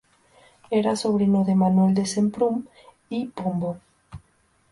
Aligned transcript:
Era 0.71 0.95
sobrino 0.95 1.43
de 1.43 1.53
Manuel 1.53 1.93
de 1.93 2.07
Semprún 2.07 2.67
y 3.07 3.27
Pombo. 3.27 3.77